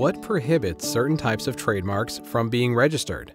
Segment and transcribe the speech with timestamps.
[0.00, 3.34] What prohibits certain types of trademarks from being registered?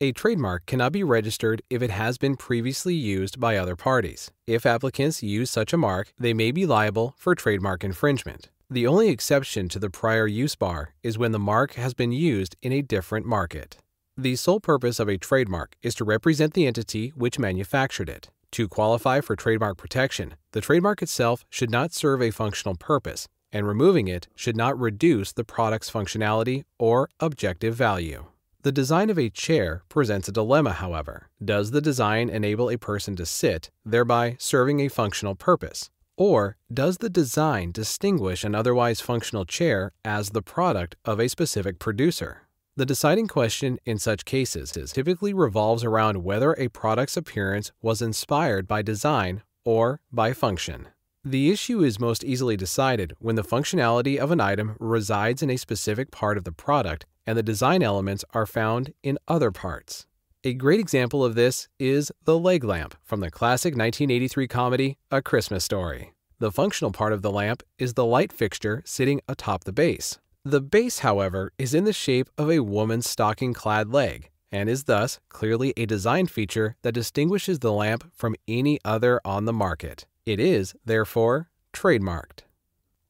[0.00, 4.32] A trademark cannot be registered if it has been previously used by other parties.
[4.44, 8.50] If applicants use such a mark, they may be liable for trademark infringement.
[8.68, 12.56] The only exception to the prior use bar is when the mark has been used
[12.60, 13.76] in a different market.
[14.16, 18.30] The sole purpose of a trademark is to represent the entity which manufactured it.
[18.50, 23.66] To qualify for trademark protection, the trademark itself should not serve a functional purpose, and
[23.66, 28.26] removing it should not reduce the product's functionality or objective value.
[28.62, 31.28] The design of a chair presents a dilemma, however.
[31.42, 35.90] Does the design enable a person to sit, thereby serving a functional purpose?
[36.16, 41.78] Or does the design distinguish an otherwise functional chair as the product of a specific
[41.78, 42.42] producer?
[42.76, 48.66] The deciding question in such cases typically revolves around whether a product's appearance was inspired
[48.66, 50.88] by design or by function.
[51.26, 55.56] The issue is most easily decided when the functionality of an item resides in a
[55.56, 60.06] specific part of the product and the design elements are found in other parts.
[60.44, 65.22] A great example of this is the leg lamp from the classic 1983 comedy A
[65.22, 66.12] Christmas Story.
[66.40, 70.18] The functional part of the lamp is the light fixture sitting atop the base.
[70.44, 74.84] The base, however, is in the shape of a woman's stocking clad leg and is
[74.84, 80.04] thus clearly a design feature that distinguishes the lamp from any other on the market.
[80.26, 82.44] It is, therefore, trademarked.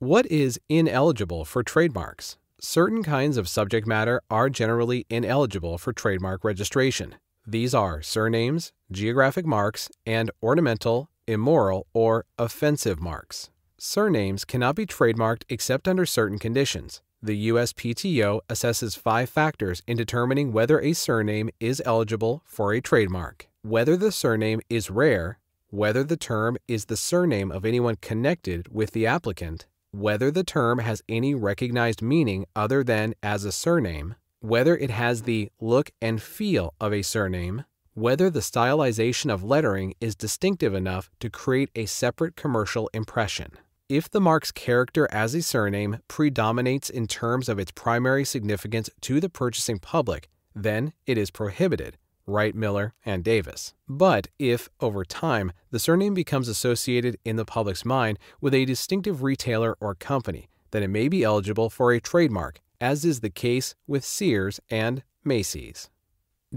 [0.01, 2.39] What is ineligible for trademarks?
[2.61, 7.15] Certain kinds of subject matter are generally ineligible for trademark registration.
[7.47, 13.51] These are surnames, geographic marks, and ornamental, immoral, or offensive marks.
[13.79, 17.01] Surnames cannot be trademarked except under certain conditions.
[17.23, 23.47] The USPTO assesses five factors in determining whether a surname is eligible for a trademark
[23.65, 25.39] whether the surname is rare,
[25.75, 30.79] whether the term is the surname of anyone connected with the applicant, whether the term
[30.79, 36.23] has any recognized meaning other than as a surname, whether it has the look and
[36.23, 41.87] feel of a surname, whether the stylization of lettering is distinctive enough to create a
[41.87, 43.51] separate commercial impression.
[43.89, 49.19] If the mark's character as a surname predominates in terms of its primary significance to
[49.19, 53.75] the purchasing public, then it is prohibited, Wright, Miller, and Davis.
[53.89, 59.23] But if, over time, the surname becomes associated in the public's mind with a distinctive
[59.23, 63.75] retailer or company, then it may be eligible for a trademark, as is the case
[63.87, 65.91] with Sears and Macy's.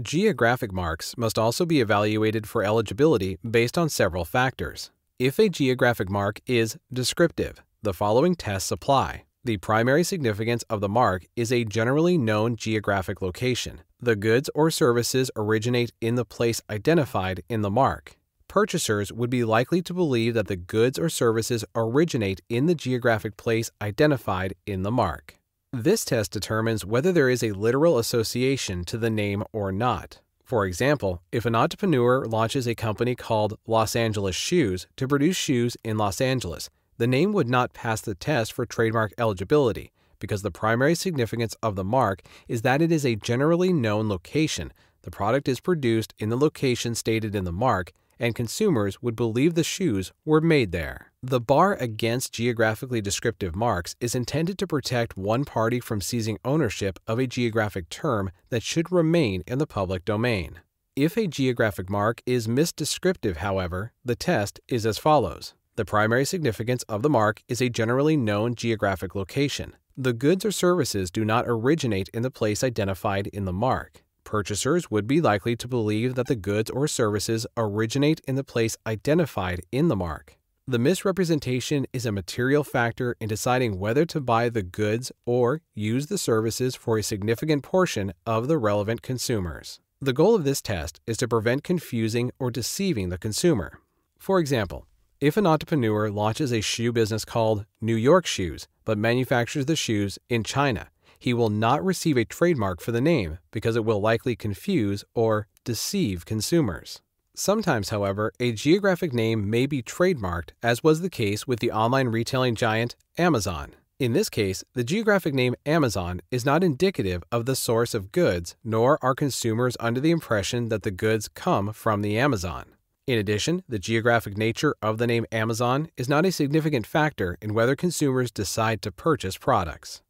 [0.00, 4.90] Geographic marks must also be evaluated for eligibility based on several factors.
[5.18, 9.24] If a geographic mark is descriptive, the following tests apply.
[9.44, 13.82] The primary significance of the mark is a generally known geographic location.
[14.00, 18.16] The goods or services originate in the place identified in the mark.
[18.48, 23.36] Purchasers would be likely to believe that the goods or services originate in the geographic
[23.36, 25.36] place identified in the mark.
[25.72, 30.20] This test determines whether there is a literal association to the name or not.
[30.42, 35.76] For example, if an entrepreneur launches a company called Los Angeles Shoes to produce shoes
[35.84, 40.50] in Los Angeles, the name would not pass the test for trademark eligibility because the
[40.50, 44.72] primary significance of the mark is that it is a generally known location.
[45.02, 49.54] The product is produced in the location stated in the mark, and consumers would believe
[49.54, 51.12] the shoes were made there.
[51.22, 56.98] The bar against geographically descriptive marks is intended to protect one party from seizing ownership
[57.06, 60.60] of a geographic term that should remain in the public domain.
[60.96, 65.54] If a geographic mark is misdescriptive, however, the test is as follows.
[65.78, 69.76] The primary significance of the mark is a generally known geographic location.
[69.96, 74.02] The goods or services do not originate in the place identified in the mark.
[74.24, 78.76] Purchasers would be likely to believe that the goods or services originate in the place
[78.88, 80.36] identified in the mark.
[80.66, 86.08] The misrepresentation is a material factor in deciding whether to buy the goods or use
[86.08, 89.78] the services for a significant portion of the relevant consumers.
[90.00, 93.78] The goal of this test is to prevent confusing or deceiving the consumer.
[94.18, 94.87] For example,
[95.20, 100.18] if an entrepreneur launches a shoe business called New York Shoes but manufactures the shoes
[100.28, 100.88] in China,
[101.18, 105.48] he will not receive a trademark for the name because it will likely confuse or
[105.64, 107.02] deceive consumers.
[107.34, 112.08] Sometimes, however, a geographic name may be trademarked, as was the case with the online
[112.08, 113.74] retailing giant Amazon.
[113.98, 118.54] In this case, the geographic name Amazon is not indicative of the source of goods,
[118.62, 122.64] nor are consumers under the impression that the goods come from the Amazon.
[123.08, 127.54] In addition, the geographic nature of the name Amazon is not a significant factor in
[127.54, 130.02] whether consumers decide to purchase products.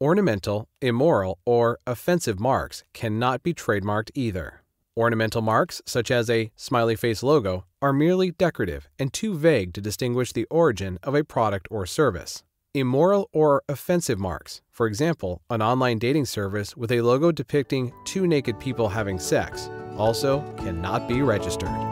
[0.00, 4.62] Ornamental, immoral, or offensive marks cannot be trademarked either.
[4.96, 9.80] Ornamental marks, such as a smiley face logo, are merely decorative and too vague to
[9.80, 12.42] distinguish the origin of a product or service.
[12.74, 18.26] Immoral or offensive marks, for example, an online dating service with a logo depicting two
[18.26, 21.89] naked people having sex, also cannot be registered.